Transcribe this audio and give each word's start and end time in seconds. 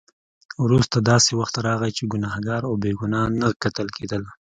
وروسته 0.65 0.97
داسې 1.11 1.31
وخت 1.39 1.55
راغی 1.67 1.91
چې 1.97 2.03
ګناهګار 2.13 2.61
او 2.69 2.73
بې 2.81 2.91
ګناه 2.99 3.27
نه 3.39 3.47
کتل 3.63 3.87
کېدل. 3.97 4.23